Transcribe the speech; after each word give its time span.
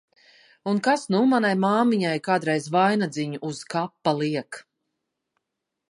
Un 0.69 0.79
kas 0.87 1.03
nu 1.15 1.19
manai 1.33 1.51
māmiņai 1.65 2.15
kādreiz 2.29 2.71
vainadziņu 2.77 3.43
uz 3.51 3.63
kapa 3.75 4.19
liek! 4.23 4.65